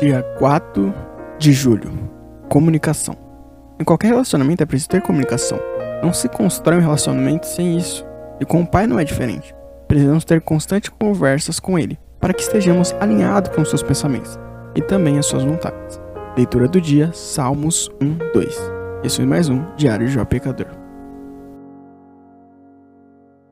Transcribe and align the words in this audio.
Dia 0.00 0.22
4 0.38 0.92
de 1.38 1.52
julho. 1.52 1.92
Comunicação. 2.48 3.16
Em 3.78 3.84
qualquer 3.84 4.08
relacionamento 4.08 4.62
é 4.62 4.66
preciso 4.66 4.88
ter 4.88 5.02
comunicação. 5.02 5.58
Não 6.02 6.12
se 6.12 6.28
constrói 6.28 6.78
um 6.78 6.82
relacionamento 6.82 7.46
sem 7.46 7.76
isso. 7.76 8.04
E 8.40 8.44
com 8.44 8.62
o 8.62 8.66
pai 8.66 8.86
não 8.86 8.98
é 8.98 9.04
diferente. 9.04 9.54
Precisamos 9.86 10.24
ter 10.24 10.40
constantes 10.40 10.90
conversas 10.98 11.60
com 11.60 11.78
ele, 11.78 11.98
para 12.18 12.32
que 12.32 12.42
estejamos 12.42 12.94
alinhados 13.00 13.54
com 13.54 13.64
seus 13.64 13.82
pensamentos 13.82 14.38
e 14.74 14.80
também 14.80 15.18
as 15.18 15.26
suas 15.26 15.44
vontades. 15.44 16.00
Leitura 16.36 16.66
do 16.66 16.80
dia, 16.80 17.12
Salmos 17.12 17.90
1, 18.00 18.32
2. 18.32 18.72
Esse 19.04 19.16
foi 19.16 19.26
mais 19.26 19.48
um 19.48 19.62
Diário 19.76 20.06
de 20.06 20.12
Jó 20.14 20.24
Pecador. 20.24 20.68